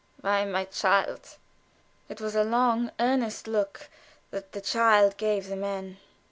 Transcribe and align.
"Why, 0.21 0.45
my 0.45 0.65
child?" 0.65 1.37
It 2.09 2.19
was 2.19 2.33
a 2.33 2.43
long 2.43 2.89
earnest 2.99 3.45
look 3.47 3.87
that 4.31 4.51
the 4.51 4.59
child 4.59 5.15
gave 5.17 5.47
the 5.47 5.55
man. 5.55 5.97